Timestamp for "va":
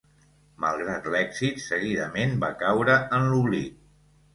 2.47-2.53